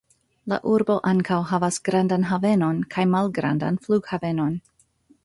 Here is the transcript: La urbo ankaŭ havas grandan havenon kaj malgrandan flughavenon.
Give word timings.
La 0.51 0.57
urbo 0.75 0.93
ankaŭ 1.11 1.37
havas 1.51 1.77
grandan 1.89 2.25
havenon 2.29 2.79
kaj 2.97 3.05
malgrandan 3.13 3.79
flughavenon. 3.85 4.57